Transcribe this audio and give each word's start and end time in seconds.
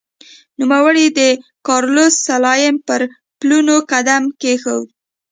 نوموړي 0.59 1.05
د 1.19 1.19
کارلوس 1.67 2.13
سلایم 2.27 2.75
پر 2.87 3.01
پلونو 3.39 3.75
قدم 3.91 4.23
کېښود. 4.41 4.87